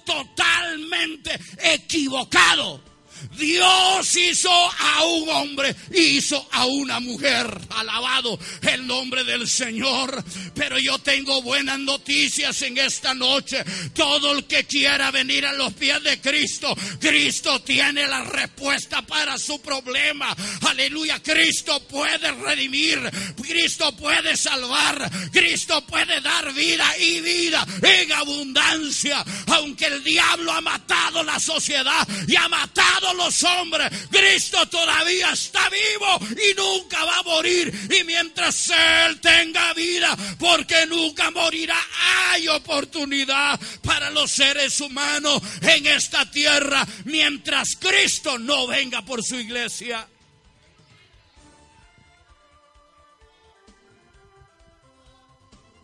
[1.62, 2.91] equivocado.
[3.38, 7.46] Dios hizo a un hombre hizo a una mujer.
[7.70, 10.22] Alabado el nombre del Señor.
[10.54, 13.64] Pero yo tengo buenas noticias en esta noche.
[13.94, 19.38] Todo el que quiera venir a los pies de Cristo, Cristo tiene la respuesta para
[19.38, 20.34] su problema.
[20.68, 21.22] Aleluya.
[21.22, 22.98] Cristo puede redimir.
[23.40, 25.10] Cristo puede salvar.
[25.32, 29.24] Cristo puede dar vida y vida en abundancia.
[29.48, 35.68] Aunque el diablo ha matado la sociedad y ha matado los hombres, Cristo todavía está
[35.68, 37.72] vivo y nunca va a morir.
[37.98, 41.78] Y mientras Él tenga vida, porque nunca morirá,
[42.30, 49.36] hay oportunidad para los seres humanos en esta tierra mientras Cristo no venga por su
[49.36, 50.06] iglesia.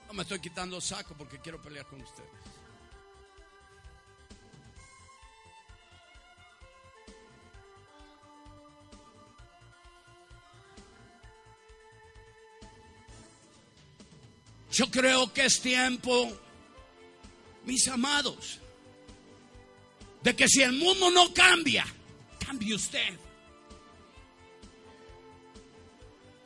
[0.06, 2.37] No me estoy quitando saco porque quiero pelear con ustedes.
[14.70, 16.36] Yo creo que es tiempo,
[17.64, 18.58] mis amados,
[20.22, 21.86] de que si el mundo no cambia,
[22.38, 23.14] cambie usted.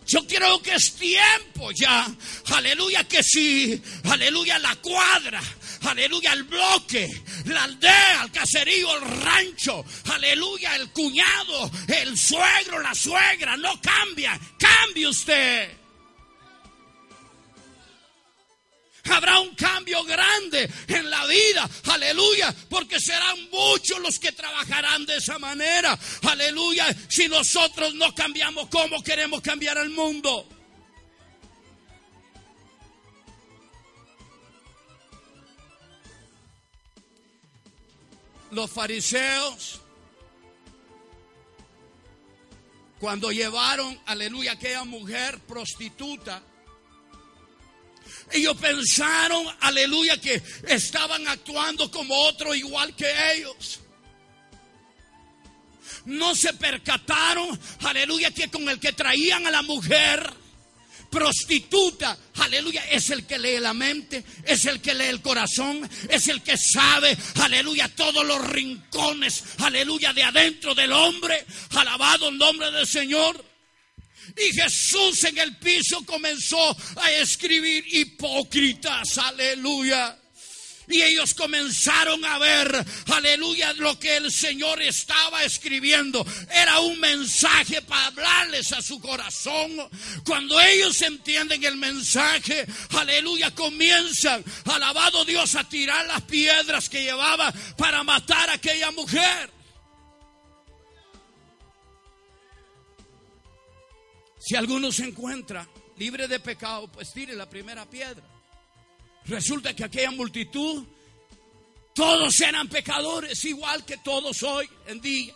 [0.06, 2.06] Yo creo que es tiempo ya,
[2.46, 5.40] aleluya, que si, aleluya, la cuadra,
[5.82, 7.08] aleluya, el bloque,
[7.46, 14.38] la aldea, el caserío, el rancho, aleluya, el cuñado, el suegro, la suegra, no cambia,
[14.58, 15.81] cambie usted.
[19.04, 25.16] Habrá un cambio grande en la vida, aleluya, porque serán muchos los que trabajarán de
[25.16, 30.48] esa manera, aleluya, si nosotros no cambiamos, ¿cómo queremos cambiar el mundo?
[38.52, 39.80] Los fariseos,
[43.00, 46.40] cuando llevaron, aleluya, aquella mujer prostituta,
[48.30, 53.80] ellos pensaron, aleluya, que estaban actuando como otro igual que ellos.
[56.04, 60.42] No se percataron, aleluya, que con el que traían a la mujer
[61.12, 66.26] prostituta, aleluya, es el que lee la mente, es el que lee el corazón, es
[66.28, 71.44] el que sabe, aleluya, todos los rincones, aleluya, de adentro del hombre,
[71.76, 73.51] alabado el nombre del Señor.
[74.36, 80.18] Y Jesús en el piso comenzó a escribir hipócritas, aleluya.
[80.88, 86.26] Y ellos comenzaron a ver, aleluya, lo que el Señor estaba escribiendo.
[86.50, 89.70] Era un mensaje para hablarles a su corazón.
[90.24, 97.52] Cuando ellos entienden el mensaje, aleluya, comienzan, alabado Dios, a tirar las piedras que llevaba
[97.76, 99.61] para matar a aquella mujer.
[104.44, 108.24] Si alguno se encuentra libre de pecado, pues tire la primera piedra.
[109.26, 110.84] Resulta que aquella multitud,
[111.94, 115.32] todos eran pecadores, igual que todos hoy en día.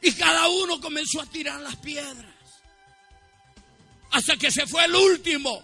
[0.00, 2.34] Y cada uno comenzó a tirar las piedras.
[4.12, 5.62] Hasta que se fue el último.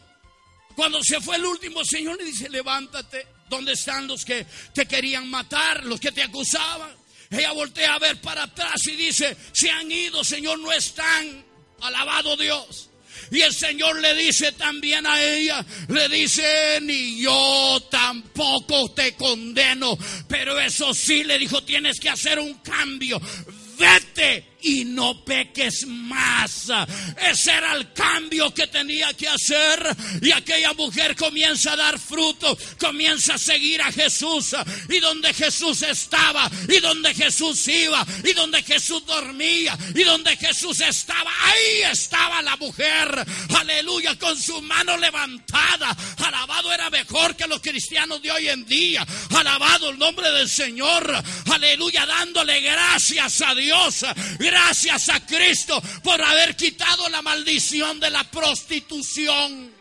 [0.75, 3.27] Cuando se fue el último, el Señor le dice, levántate.
[3.49, 7.06] ¿Dónde están los que te querían matar, los que te acusaban?
[7.31, 11.45] Ella voltea a ver para atrás y dice, se han ido, Señor, no están.
[11.81, 12.91] Alabado Dios.
[13.31, 19.99] Y el Señor le dice también a ella, le dice, ni yo tampoco te condeno.
[20.29, 23.21] Pero eso sí, le dijo, tienes que hacer un cambio.
[23.79, 26.69] Vete y no peques más.
[27.31, 29.97] Ese era el cambio que tenía que hacer.
[30.23, 34.55] Y aquella mujer comienza a dar fruto, comienza a seguir a Jesús.
[34.89, 40.81] Y donde Jesús estaba, y donde Jesús iba, y donde Jesús dormía, y donde Jesús
[40.81, 43.25] estaba, ahí estaba la mujer.
[43.59, 45.97] Aleluya, con su mano levantada.
[46.25, 49.07] Alabado era mejor que los cristianos de hoy en día.
[49.35, 51.23] Alabado el nombre del Señor.
[51.53, 54.05] Aleluya, dándole gracias a Dios.
[54.47, 59.73] Gracias a Cristo por haber quitado la maldición de la prostitución.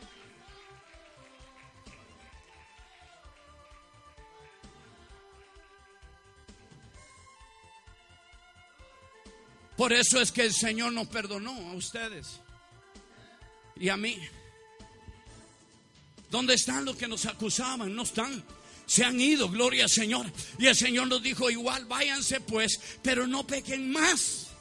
[9.77, 12.39] Por eso es que el Señor nos perdonó a ustedes
[13.79, 14.17] y a mí.
[16.31, 17.95] ¿Dónde están los que nos acusaban?
[17.95, 18.43] No están.
[18.87, 20.25] Se han ido, gloria al Señor.
[20.57, 24.54] Y el Señor nos dijo, igual váyanse pues, pero no pequen más.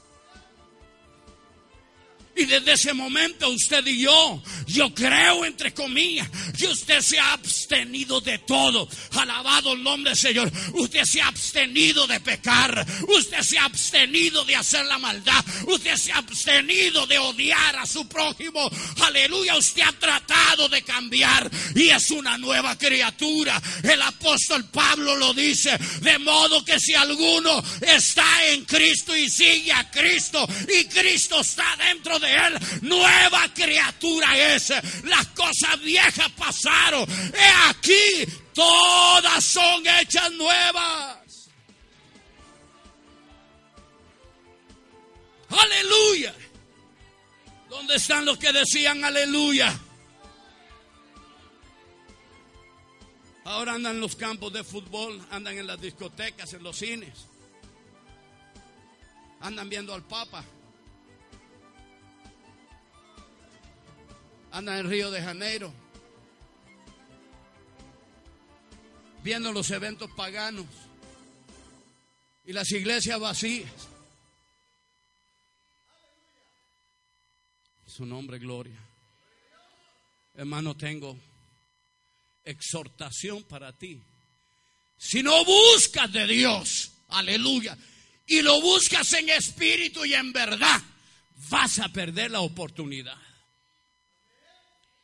[2.36, 7.32] Y desde ese momento usted y yo, yo creo entre comillas, que usted se ha
[7.32, 8.88] abstenido de todo.
[9.12, 10.52] Alabado el nombre del Señor.
[10.72, 12.84] Usted se ha abstenido de pecar.
[13.08, 15.44] Usted se ha abstenido de hacer la maldad.
[15.66, 18.68] Usted se ha abstenido de odiar a su prójimo.
[19.02, 19.56] Aleluya.
[19.56, 23.60] Usted ha tratado de cambiar y es una nueva criatura.
[23.82, 25.78] El apóstol Pablo lo dice.
[26.00, 31.76] De modo que si alguno está en Cristo y sigue a Cristo y Cristo está
[31.76, 34.70] dentro de él, nueva criatura es.
[35.04, 37.06] Las cosas viejas pasaron.
[37.32, 41.50] He aquí, todas son hechas nuevas.
[45.48, 46.34] Aleluya.
[47.68, 49.78] ¿Dónde están los que decían aleluya?
[53.44, 57.26] Ahora andan en los campos de fútbol, andan en las discotecas, en los cines.
[59.40, 60.42] Andan viendo al Papa.
[64.54, 65.74] Anda en Río de Janeiro,
[69.24, 70.66] viendo los eventos paganos
[72.46, 73.68] y las iglesias vacías.
[77.84, 78.78] Su nombre, gloria.
[80.36, 81.18] Hermano, tengo
[82.44, 84.00] exhortación para ti.
[84.96, 87.76] Si no buscas de Dios, aleluya,
[88.24, 90.80] y lo buscas en espíritu y en verdad,
[91.50, 93.18] vas a perder la oportunidad.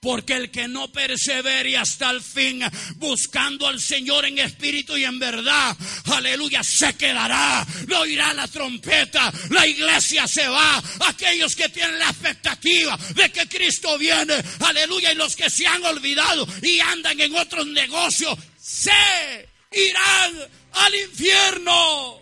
[0.00, 2.62] Porque el que no persevere hasta el fin
[2.97, 5.76] buscando al Señor en espíritu y en verdad,
[6.06, 7.67] aleluya, se quedará.
[7.87, 10.82] No oirá la trompeta, la iglesia se va.
[11.06, 15.85] Aquellos que tienen la expectativa de que Cristo viene, aleluya, y los que se han
[15.85, 18.91] olvidado y andan en otros negocios, se
[19.70, 22.19] irán al infierno.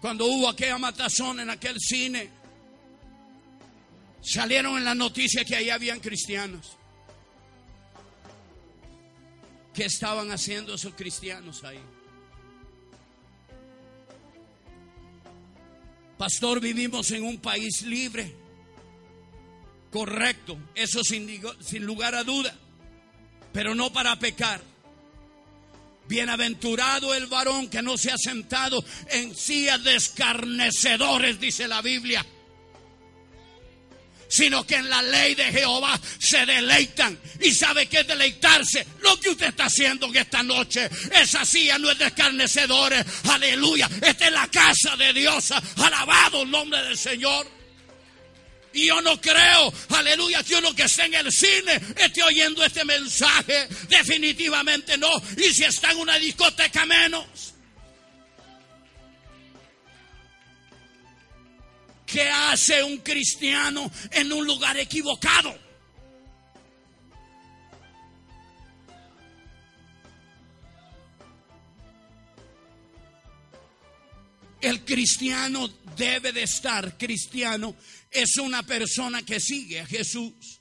[0.00, 2.30] Cuando hubo aquella matazón en aquel cine,
[4.20, 6.76] salieron en la noticia que ahí habían cristianos.
[9.74, 11.80] ¿Qué estaban haciendo esos cristianos ahí?
[16.16, 18.34] Pastor, vivimos en un país libre.
[19.90, 22.54] Correcto, eso sin, sin lugar a duda.
[23.52, 24.60] Pero no para pecar.
[26.08, 32.24] Bienaventurado el varón que no se ha sentado en sillas de escarnecedores, dice la Biblia.
[34.26, 37.18] Sino que en la ley de Jehová se deleitan.
[37.40, 38.86] ¿Y sabe qué es deleitarse?
[39.00, 40.88] Lo que usted está haciendo en esta noche.
[41.12, 43.04] Esa silla no es de escarnecedores.
[43.24, 43.88] Aleluya.
[44.02, 45.50] Esta es la casa de Dios.
[45.76, 47.57] Alabado el nombre del Señor.
[48.72, 52.84] Y yo no creo, aleluya, que uno que esté en el cine esté oyendo este
[52.84, 53.68] mensaje.
[53.88, 55.10] Definitivamente no.
[55.36, 57.54] Y si está en una discoteca menos.
[62.06, 65.58] ¿Qué hace un cristiano en un lugar equivocado?
[74.60, 77.76] El cristiano debe de estar cristiano
[78.22, 80.60] es una persona que sigue a Jesús.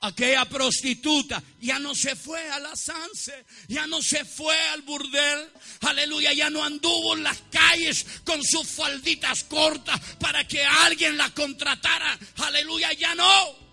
[0.00, 5.50] Aquella prostituta ya no se fue a la Sanse, ya no se fue al burdel,
[5.80, 11.30] aleluya, ya no anduvo en las calles con sus falditas cortas para que alguien la
[11.30, 13.64] contratara, aleluya, ya no.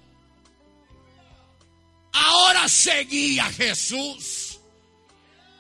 [2.14, 4.51] Ahora seguía a Jesús.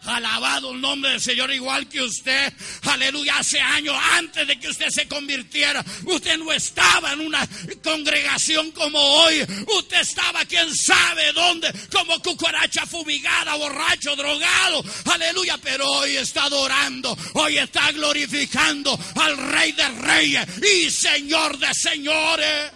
[0.04, 2.52] Alabado el nombre del Señor igual que usted.
[2.84, 3.38] Aleluya.
[3.38, 7.48] Hace años antes de que usted se convirtiera, usted no estaba en una
[7.84, 9.42] congregación como hoy.
[9.78, 14.84] Usted estaba quién sabe dónde, como cucaracha fumigada, borracho, drogado.
[15.14, 15.58] Aleluya.
[15.62, 17.16] Pero hoy está adorando.
[17.34, 22.72] Hoy está glorificando al Rey de Reyes y Señor de Señores.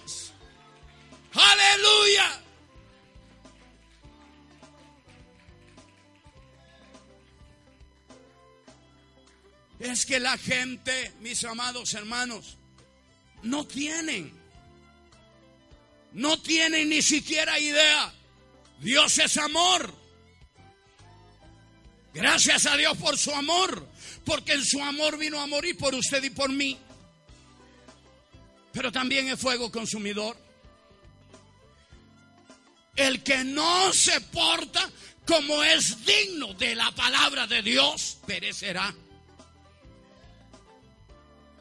[1.34, 2.45] Aleluya.
[9.86, 12.58] Es que la gente, mis amados hermanos,
[13.44, 14.34] no tienen,
[16.14, 18.12] no tienen ni siquiera idea.
[18.80, 19.94] Dios es amor.
[22.16, 23.88] Gracias a Dios por su amor,
[24.26, 26.80] porque en su amor vino a morir por usted y por mí.
[28.74, 30.36] Pero también es fuego consumidor.
[32.96, 34.90] el que no se porta
[35.28, 38.96] como es digno de la palabra de Dios, perecerá.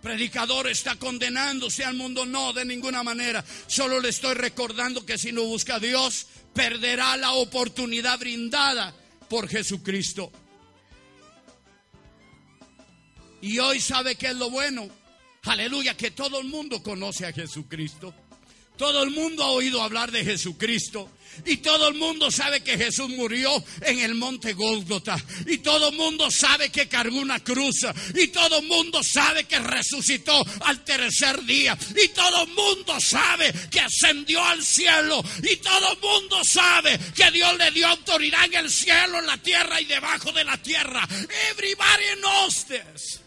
[0.04, 3.42] Predicador está condenándose al mundo, no, de ninguna manera.
[3.66, 8.94] Solo le estoy recordando que si no busca a Dios, perderá la oportunidad brindada
[9.30, 10.30] por Jesucristo.
[13.40, 14.90] Y hoy sabe que es lo bueno.
[15.44, 18.14] Aleluya, que todo el mundo conoce a Jesucristo.
[18.76, 21.10] Todo el mundo ha oído hablar de Jesucristo.
[21.44, 23.50] Y todo el mundo sabe que Jesús murió
[23.82, 25.16] en el monte Gólgota.
[25.46, 27.86] Y todo el mundo sabe que cargó una cruz.
[28.14, 31.76] Y todo el mundo sabe que resucitó al tercer día.
[32.02, 35.22] Y todo el mundo sabe que ascendió al cielo.
[35.42, 39.38] Y todo el mundo sabe que Dios le dio autoridad en el cielo, en la
[39.38, 41.06] tierra y debajo de la tierra.
[41.50, 43.20] Everybody knows this.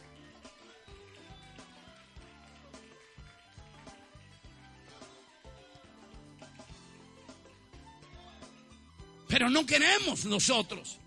[9.28, 10.98] Pero no queremos nosotros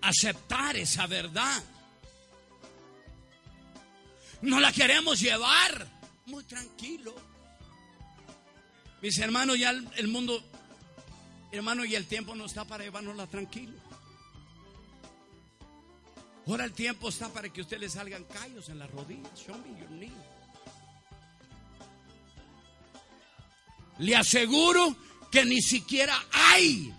[0.00, 1.62] aceptar esa verdad.
[4.42, 5.86] No la queremos llevar
[6.26, 7.14] muy tranquilo.
[9.02, 10.42] Mis hermanos, ya el, mundo,
[11.52, 13.78] hermano, y el tiempo no está para llevárnosla tranquilo.
[16.46, 19.30] Ahora el tiempo está para que usted le salgan callos en las rodillas.
[19.38, 20.12] Show me your knee.
[23.98, 24.96] Le aseguro
[25.30, 26.92] que ni siquiera hay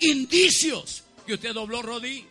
[0.00, 2.28] indicios que usted dobló rodillas.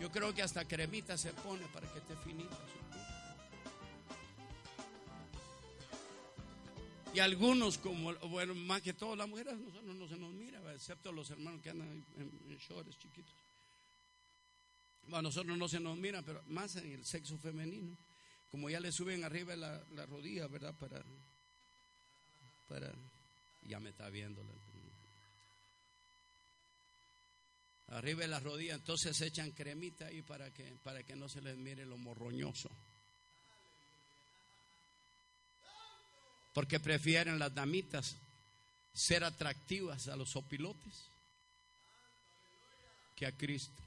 [0.00, 2.56] Yo creo que hasta cremita se pone para que esté finita.
[7.14, 11.10] Y algunos, como, bueno, más que todas las mujeres, nosotros no se nos mira, excepto
[11.10, 13.34] los hermanos que andan en, shorts chiquitos.
[15.08, 17.96] Bueno, nosotros no se nos mira, pero más en el sexo femenino.
[18.52, 20.74] Como ya le suben arriba la rodilla, ¿verdad?
[20.78, 21.02] Para
[23.66, 24.42] ya me está viendo.
[27.88, 31.56] Arriba de la rodilla, entonces echan cremita ahí para que, para que no se les
[31.56, 32.70] mire lo morroñoso.
[36.52, 38.16] Porque prefieren las damitas
[38.92, 41.08] ser atractivas a los opilotes
[43.16, 43.82] que a Cristo.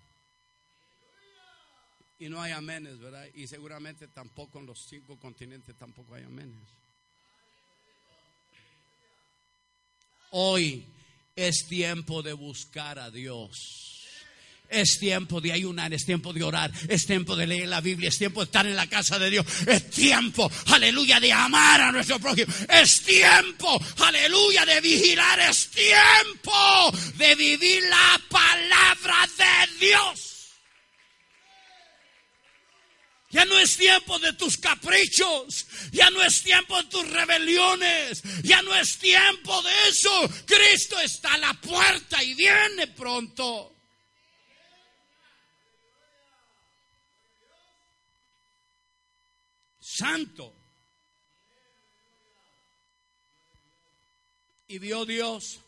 [2.18, 3.28] Y no hay amenes, ¿verdad?
[3.34, 6.81] Y seguramente tampoco en los cinco continentes tampoco hay amenes.
[10.34, 10.86] Hoy
[11.36, 14.08] es tiempo de buscar a Dios.
[14.70, 18.18] Es tiempo de ayunar, es tiempo de orar, es tiempo de leer la Biblia, es
[18.18, 22.18] tiempo de estar en la casa de Dios, es tiempo, aleluya, de amar a nuestro
[22.20, 30.31] prójimo, es tiempo, aleluya, de vigilar, es tiempo de vivir la palabra de Dios.
[33.32, 35.66] Ya no es tiempo de tus caprichos.
[35.92, 38.22] Ya no es tiempo de tus rebeliones.
[38.44, 40.30] Ya no es tiempo de eso.
[40.46, 43.74] Cristo está a la puerta y viene pronto.
[49.80, 50.54] Santo.
[54.68, 55.60] Y vio Dios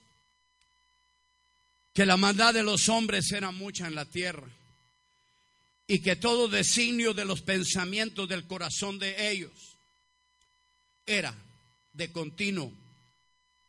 [1.93, 4.48] que la maldad de los hombres era mucha en la tierra
[5.94, 9.78] y que todo designio de los pensamientos del corazón de ellos
[11.06, 11.36] era
[11.94, 12.74] de continuo,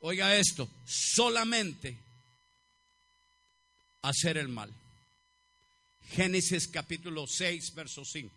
[0.00, 2.02] oiga esto, solamente
[4.00, 4.72] hacer el mal.
[6.12, 8.34] Génesis capítulo 6, verso 5.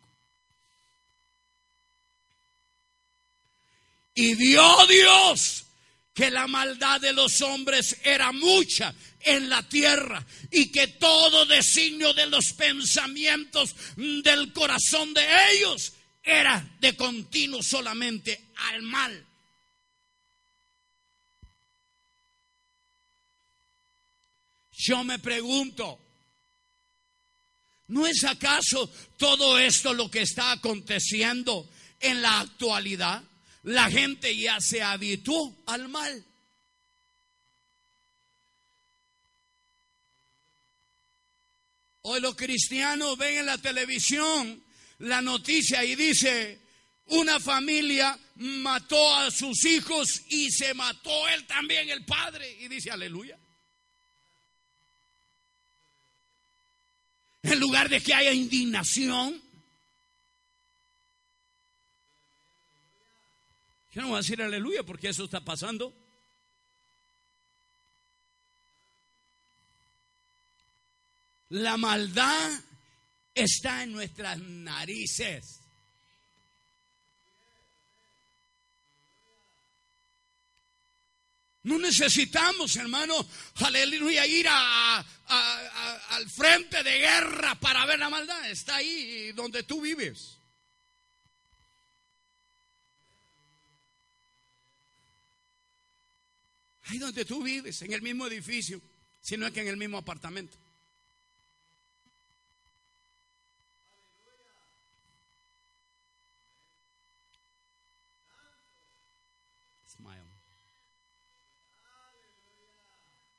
[4.16, 5.66] Y vio Dios
[6.18, 12.12] que la maldad de los hombres era mucha en la tierra y que todo designio
[12.12, 15.94] de los pensamientos del corazón de ellos
[16.24, 19.28] era de continuo solamente al mal.
[24.74, 26.00] Yo me pregunto,
[27.90, 31.70] ¿no es acaso todo esto lo que está aconteciendo
[32.00, 33.22] en la actualidad?
[33.68, 36.26] La gente ya se habituó al mal.
[42.04, 44.64] Hoy los cristianos ven en la televisión
[45.00, 46.62] la noticia y dice,
[47.08, 52.50] una familia mató a sus hijos y se mató él también, el padre.
[52.62, 53.38] Y dice, aleluya.
[57.44, 59.42] En lugar de que haya indignación,
[63.98, 65.92] No voy a decir aleluya porque eso está pasando.
[71.50, 72.52] La maldad
[73.34, 75.62] está en nuestras narices.
[81.64, 83.16] No necesitamos, hermano,
[83.56, 85.00] aleluya, ir a,
[86.10, 88.48] al frente de guerra para ver la maldad.
[88.52, 90.37] Está ahí donde tú vives.
[96.88, 98.82] Ahí donde tú vives, en el mismo edificio,
[99.22, 100.58] si no es que en el mismo apartamento.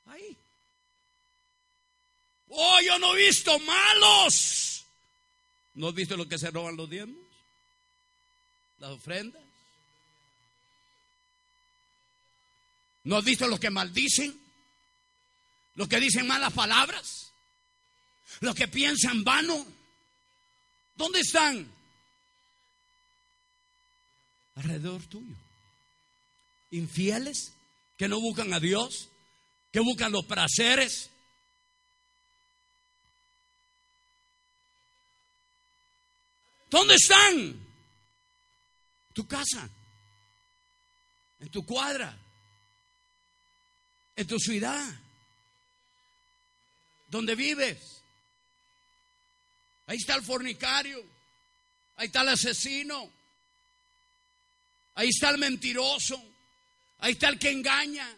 [0.08, 0.36] Ahí.
[2.48, 4.86] Oh, yo no he visto malos.
[5.74, 7.16] ¿No has visto lo que se roban los diezmos?
[8.78, 9.47] Las ofrendas.
[13.04, 14.38] ¿No has visto los que maldicen?
[15.74, 17.32] Los que dicen malas palabras.
[18.40, 19.66] Los que piensan vano.
[20.94, 21.72] ¿Dónde están?
[24.56, 25.36] Alrededor tuyo.
[26.70, 27.54] Infieles
[27.96, 29.08] que no buscan a Dios,
[29.72, 31.10] que buscan los placeres.
[36.70, 37.66] ¿Dónde están?
[39.14, 39.68] Tu casa,
[41.40, 42.16] en tu cuadra,
[44.18, 44.84] en tu ciudad,
[47.06, 48.02] donde vives.
[49.86, 51.04] Ahí está el fornicario,
[51.94, 53.12] ahí está el asesino,
[54.96, 56.20] ahí está el mentiroso,
[56.98, 58.12] ahí está el que engaña.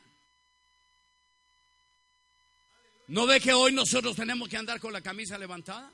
[3.08, 5.92] ¿No ve que hoy nosotros tenemos que andar con la camisa levantada?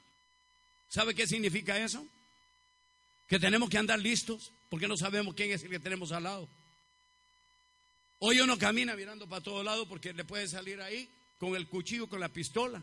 [0.88, 2.06] ¿Sabe qué significa eso?
[3.26, 6.48] Que tenemos que andar listos porque no sabemos quién es el que tenemos al lado.
[8.18, 11.08] Hoy uno camina mirando para todos lados porque le puede salir ahí
[11.38, 12.82] con el cuchillo, con la pistola.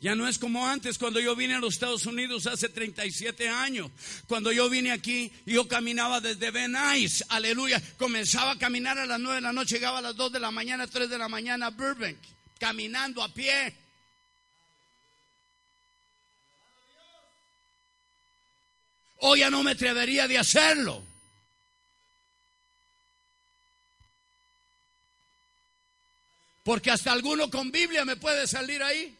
[0.00, 3.90] Ya no es como antes, cuando yo vine a los Estados Unidos hace 37 años.
[4.28, 7.82] Cuando yo vine aquí, yo caminaba desde Venice, aleluya.
[7.96, 10.52] Comenzaba a caminar a las 9 de la noche, llegaba a las 2 de la
[10.52, 12.16] mañana, 3 de la mañana a Burbank,
[12.60, 13.87] caminando a pie.
[19.20, 21.04] Hoy ya no me atrevería de hacerlo.
[26.62, 29.16] Porque hasta alguno con Biblia me puede salir ahí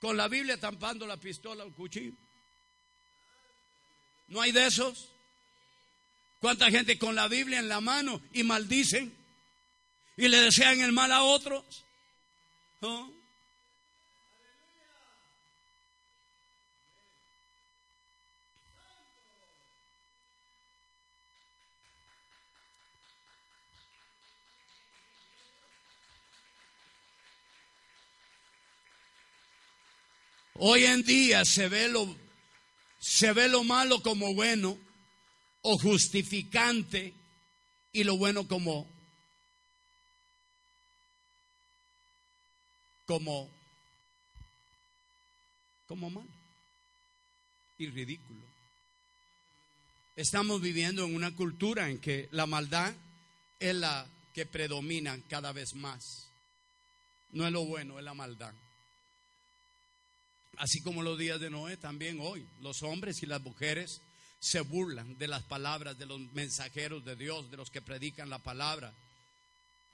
[0.00, 2.16] con la Biblia tampando la pistola o el cuchillo.
[4.28, 5.12] ¿No hay de esos?
[6.40, 9.14] ¿Cuánta gente con la Biblia en la mano y maldicen
[10.16, 11.84] y le desean el mal a otros?
[30.62, 32.14] Hoy en día se ve lo,
[32.98, 34.76] se ve lo malo como bueno
[35.62, 37.14] o justificante
[37.92, 38.86] y lo bueno como
[43.06, 43.50] como
[45.86, 46.28] como malo
[47.78, 48.44] y ridículo.
[50.14, 52.94] Estamos viviendo en una cultura en que la maldad
[53.60, 56.30] es la que predomina cada vez más.
[57.30, 58.54] No es lo bueno, es la maldad
[60.60, 64.02] así como los días de Noé, también hoy los hombres y las mujeres
[64.40, 68.38] se burlan de las palabras de los mensajeros de Dios, de los que predican la
[68.38, 68.92] palabra.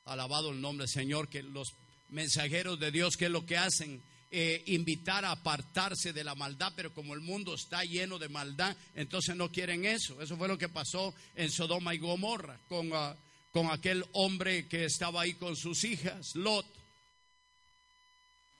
[0.04, 1.74] Alabado el nombre del Señor, que los
[2.08, 4.02] mensajeros de Dios, ¿qué es lo que hacen?
[4.32, 8.76] Eh, invitar a apartarse de la maldad, pero como el mundo está lleno de maldad,
[8.96, 10.20] entonces no quieren eso.
[10.20, 13.16] Eso fue lo que pasó en Sodoma y Gomorra con, ah,
[13.52, 16.66] con aquel hombre que estaba ahí con sus hijas, Lot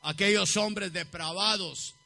[0.07, 1.97] aquellos hombres depravados.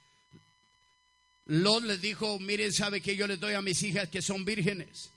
[1.46, 5.12] Lot les dijo, miren, sabe que yo les doy a mis hijas que son vírgenes.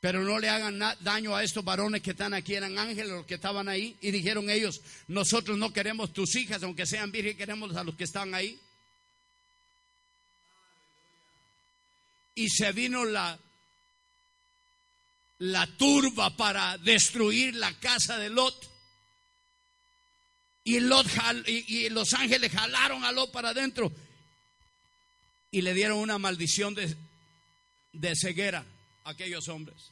[0.00, 3.34] Pero no le hagan daño a estos varones que están aquí, eran ángeles los que
[3.34, 3.98] estaban ahí.
[4.00, 8.04] Y dijeron ellos, nosotros no queremos tus hijas, aunque sean vírgenes, queremos a los que
[8.04, 8.58] están ahí.
[12.36, 13.38] Y se vino la,
[15.40, 18.69] la turba para destruir la casa de Lot.
[20.62, 23.90] Y, los ángeles jalaron a Lot para adentro
[25.50, 26.96] y le dieron una maldición de,
[27.92, 28.64] de ceguera
[29.04, 29.90] a aquellos hombres.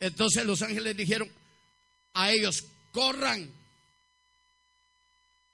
[0.00, 1.30] Entonces los ángeles dijeron
[2.14, 3.50] a ellos, corran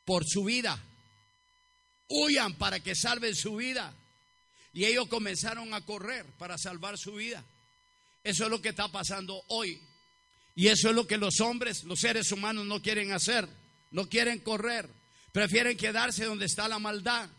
[0.05, 0.83] por su vida,
[2.09, 3.93] huyan para que salven su vida.
[4.73, 7.45] Y ellos comenzaron a correr para salvar su vida.
[8.23, 9.81] Eso es lo que está pasando hoy
[10.59, 13.49] y eso es lo que los hombres, los seres humanos no quieren hacer.
[13.93, 14.91] No quieren correr.
[15.31, 17.31] Prefieren quedarse donde está la maldad.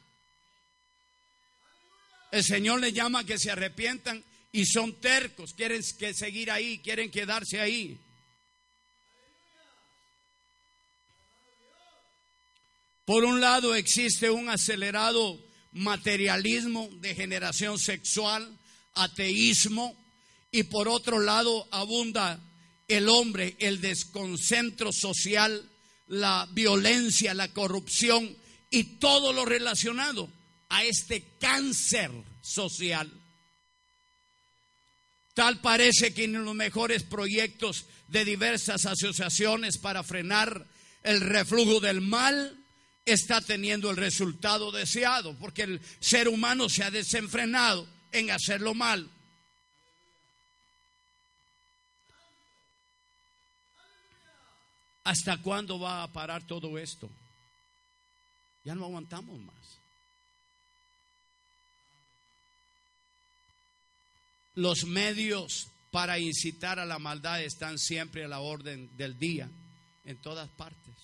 [2.31, 7.11] El Señor les llama que se arrepientan y son tercos, quieren que seguir ahí, quieren
[7.11, 7.99] quedarse ahí.
[13.03, 15.37] Por un lado existe un acelerado
[15.73, 18.57] materialismo, degeneración sexual,
[18.93, 19.93] ateísmo,
[20.51, 22.45] y por otro lado abunda
[22.89, 25.69] el hombre, el desconcentro social,
[26.07, 28.35] la violencia, la corrupción
[28.69, 30.29] y todo lo relacionado
[30.69, 33.11] a este cáncer social.
[35.33, 40.67] Tal parece que en los mejores proyectos de diversas asociaciones para frenar
[41.03, 42.57] el reflujo del mal
[43.05, 49.09] está teniendo el resultado deseado, porque el ser humano se ha desenfrenado en hacerlo mal.
[55.09, 57.09] ¿Hasta cuándo va a parar todo esto?
[58.63, 59.79] Ya no aguantamos más.
[64.53, 69.49] Los medios para incitar a la maldad están siempre a la orden del día,
[70.05, 70.95] en todas partes,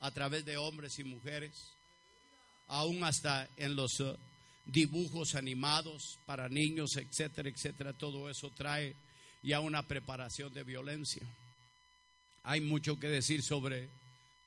[0.00, 1.74] a través de hombres y mujeres,
[2.68, 4.16] aún hasta en los uh,
[4.64, 7.92] dibujos animados para niños, etcétera, etcétera.
[7.92, 8.96] Todo eso trae
[9.42, 11.28] ya una preparación de violencia.
[12.44, 13.90] Hay mucho que decir sobre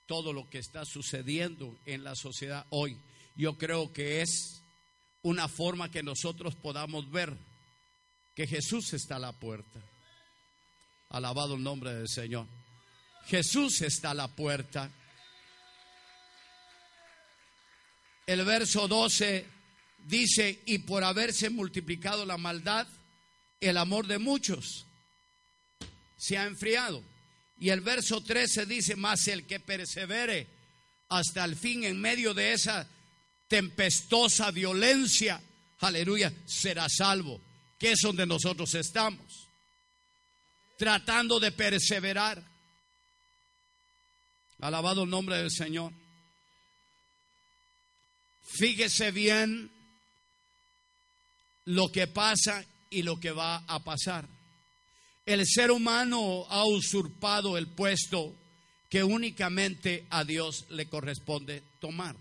[0.06, 2.98] todo lo que está sucediendo en la sociedad hoy.
[3.36, 4.62] Yo creo que es
[5.24, 7.36] una forma que nosotros podamos ver
[8.36, 9.82] que Jesús está a la puerta.
[11.10, 12.48] Alabado el nombre del Señor.
[13.26, 14.92] Jesús está a la puerta.
[18.28, 19.46] El verso 12
[20.06, 22.88] dice, y por haberse multiplicado la maldad,
[23.60, 24.86] el amor de muchos
[26.16, 27.04] se ha enfriado.
[27.60, 30.48] Y el verso 13 dice, más el que persevere
[31.10, 32.88] hasta el fin en medio de esa
[33.48, 35.42] tempestuosa violencia,
[35.80, 37.42] aleluya, será salvo
[37.78, 39.48] que es donde nosotros estamos,
[40.78, 42.44] tratando de perseverar.
[44.60, 45.94] Alabado el nombre del Señor.
[48.42, 49.72] Fíjese bien
[51.66, 54.28] lo que pasa y lo que va a pasar.
[55.28, 58.34] El ser humano ha usurpado el puesto
[58.90, 62.16] que únicamente a Dios le corresponde tomar.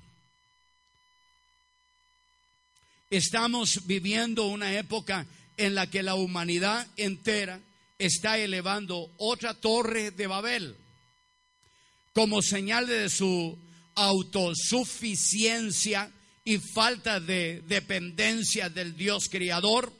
[3.09, 5.25] Estamos viviendo una época
[5.57, 7.61] en la que la humanidad entera
[7.97, 10.75] está elevando otra torre de Babel
[12.13, 13.57] como señal de su
[13.95, 16.11] autosuficiencia
[16.45, 19.93] y falta de dependencia del Dios creador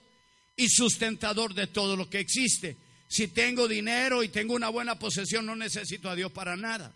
[0.57, 2.85] y sustentador de todo lo que existe.
[3.09, 6.95] Si tengo dinero y tengo una buena posesión, no necesito a Dios para nada.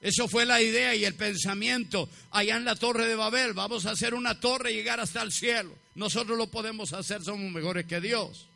[0.00, 3.52] Eso fue la idea y el pensamiento allá en la torre de Babel.
[3.52, 5.76] Vamos a hacer una torre y llegar hasta el cielo.
[5.96, 8.48] Nosotros lo podemos hacer, somos mejores que Dios.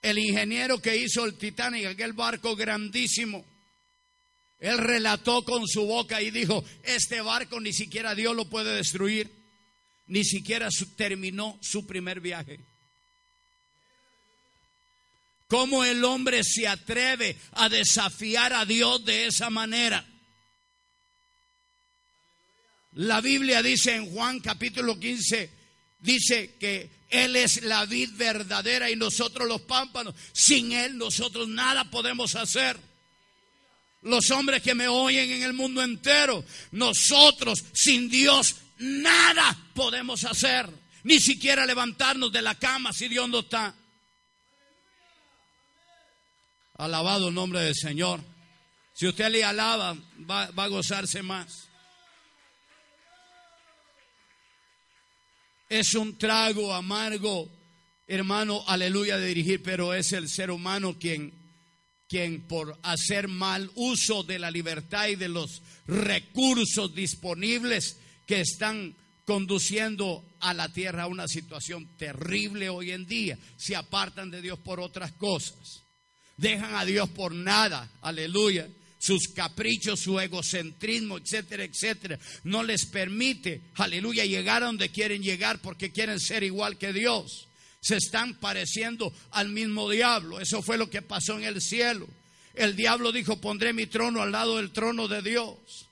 [0.00, 3.44] El ingeniero que hizo el Titanic, aquel barco grandísimo,
[4.58, 9.39] él relató con su boca y dijo, este barco ni siquiera Dios lo puede destruir,
[10.10, 12.58] ni siquiera terminó su primer viaje.
[15.46, 20.04] ¿Cómo el hombre se atreve a desafiar a Dios de esa manera?
[22.94, 25.50] La Biblia dice en Juan capítulo 15,
[26.00, 30.14] dice que Él es la vid verdadera y nosotros los pámpanos.
[30.32, 32.76] Sin Él nosotros nada podemos hacer.
[34.02, 40.68] Los hombres que me oyen en el mundo entero, nosotros sin Dios nada podemos hacer.
[41.04, 43.74] Ni siquiera levantarnos de la cama si Dios no está.
[46.76, 48.20] Alabado el nombre del Señor.
[48.94, 49.96] Si usted le alaba,
[50.30, 51.68] va, a gozarse más.
[55.68, 57.48] Es un trago amargo,
[58.08, 61.32] hermano, aleluya, de dirigir, pero es el ser humano quien,
[62.08, 67.99] quien por hacer mal uso de la libertad y de los recursos disponibles
[68.30, 74.30] que están conduciendo a la tierra a una situación terrible hoy en día, se apartan
[74.30, 75.82] de Dios por otras cosas
[76.40, 78.68] dejan a Dios por nada, aleluya.
[78.98, 85.62] Sus caprichos, su egocentrismo, etcétera, etcétera, no les permite, aleluya, llegar a donde quieren llegar
[85.62, 87.48] porque quieren ser igual que Dios.
[87.80, 90.38] Se están pareciendo al mismo diablo.
[90.38, 92.06] Eso fue lo que pasó en el cielo.
[92.52, 95.89] El diablo dijo, pondré mi trono al lado del trono de Dios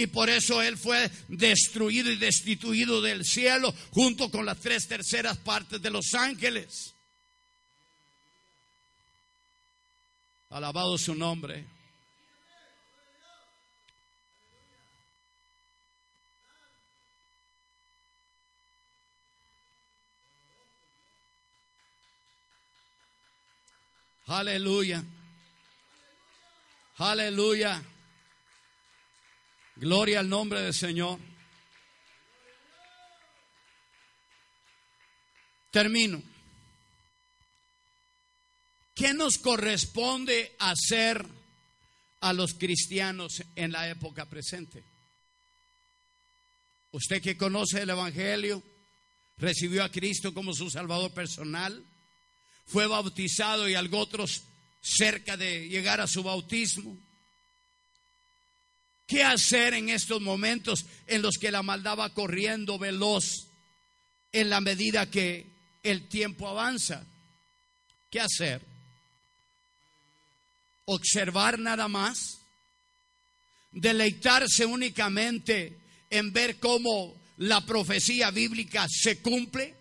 [0.00, 5.36] y por eso él fue destruido y destituido del cielo junto con las tres terceras
[5.36, 6.94] partes de los ángeles.
[10.48, 11.66] Alabado su nombre.
[24.26, 25.04] Aleluya.
[26.96, 27.82] Aleluya.
[29.80, 31.18] Gloria al nombre del Señor.
[35.70, 36.22] Termino.
[38.94, 41.24] ¿Qué nos corresponde hacer
[42.20, 44.84] a los cristianos en la época presente?
[46.92, 48.62] Usted que conoce el Evangelio,
[49.38, 51.82] recibió a Cristo como su Salvador personal,
[52.66, 54.42] fue bautizado y algo otros
[54.82, 56.98] cerca de llegar a su bautismo.
[59.10, 63.48] ¿Qué hacer en estos momentos en los que la maldad va corriendo veloz
[64.30, 67.04] en la medida que el tiempo avanza?
[68.08, 68.64] ¿Qué hacer?
[70.84, 72.42] ¿Observar nada más?
[73.72, 79.74] ¿Deleitarse únicamente en ver cómo la profecía bíblica se cumple?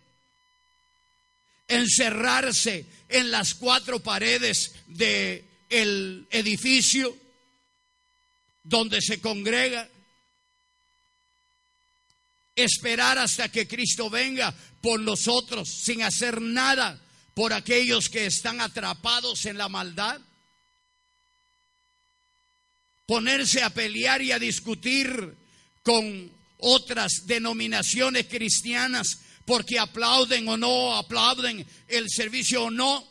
[1.68, 7.29] ¿Encerrarse en las cuatro paredes del el edificio
[8.64, 9.90] donde se congrega?
[12.56, 17.02] ¿Esperar hasta que Cristo venga por nosotros sin hacer nada
[17.34, 20.22] por aquellos que están atrapados en la maldad?
[23.10, 25.36] ponerse a pelear y a discutir
[25.82, 29.08] con otras denominaciones cristianas
[29.48, 33.04] porque aplauden o no aplauden el servicio o no,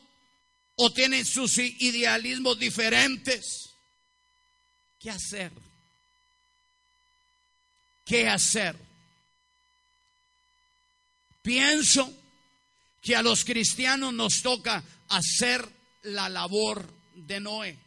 [0.76, 3.67] o tienen sus idealismos diferentes.
[4.98, 5.52] ¿Qué hacer?
[8.04, 8.76] ¿Qué hacer?
[11.42, 12.12] Pienso
[13.00, 15.66] que a los cristianos nos toca hacer
[16.02, 17.78] la labor de Noé.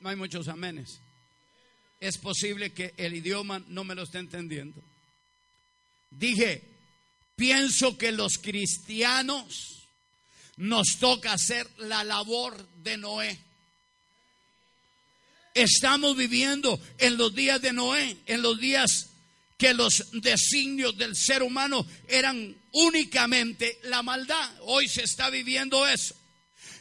[0.00, 1.00] No hay muchos amenes.
[2.00, 4.82] Es posible que el idioma no me lo esté entendiendo.
[6.10, 6.68] Dije,
[7.36, 9.88] pienso que los cristianos
[10.56, 13.38] nos toca hacer la labor de Noé.
[15.54, 19.10] Estamos viviendo en los días de Noé, en los días
[19.58, 24.50] que los designios del ser humano eran únicamente la maldad.
[24.62, 26.16] Hoy se está viviendo eso.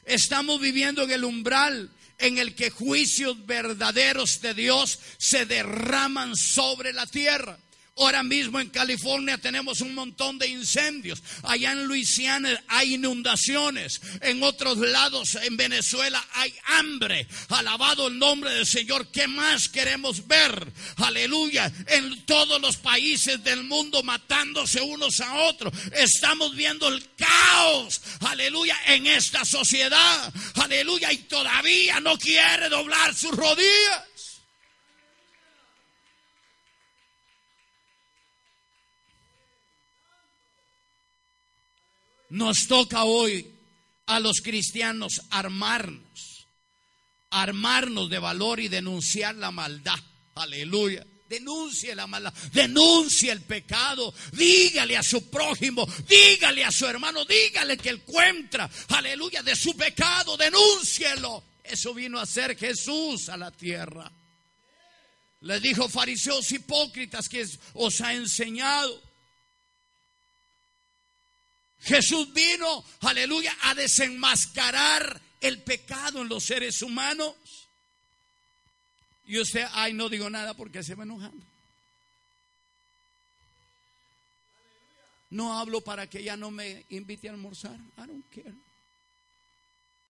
[0.05, 6.93] Estamos viviendo en el umbral en el que juicios verdaderos de Dios se derraman sobre
[6.93, 7.59] la tierra.
[7.97, 11.21] Ahora mismo en California tenemos un montón de incendios.
[11.43, 14.01] Allá en Luisiana hay inundaciones.
[14.21, 17.27] En otros lados, en Venezuela, hay hambre.
[17.49, 19.07] Alabado el nombre del Señor.
[19.11, 20.71] ¿Qué más queremos ver?
[20.97, 21.71] Aleluya.
[21.87, 25.73] En todos los países del mundo matándose unos a otros.
[25.91, 28.01] Estamos viendo el caos.
[28.21, 28.77] Aleluya.
[28.87, 30.33] En esta sociedad.
[30.55, 31.11] Aleluya.
[31.11, 34.10] Y todavía no quiere doblar sus rodillas.
[42.31, 43.45] Nos toca hoy
[44.05, 46.47] a los cristianos armarnos,
[47.29, 49.99] armarnos de valor y denunciar la maldad.
[50.35, 51.05] Aleluya.
[51.27, 57.77] Denuncie la maldad, denuncie el pecado, dígale a su prójimo, dígale a su hermano, dígale
[57.77, 61.43] que encuentra, aleluya, de su pecado, denúncielo.
[61.63, 64.11] Eso vino a ser Jesús a la tierra.
[65.41, 69.10] Le dijo fariseos hipócritas que os ha enseñado
[71.81, 77.35] Jesús vino, aleluya, a desenmascarar el pecado en los seres humanos.
[79.25, 81.45] Y usted, ay, no digo nada porque se va enojando.
[85.31, 87.79] No hablo para que ella no me invite a almorzar.
[87.97, 88.53] I don't care.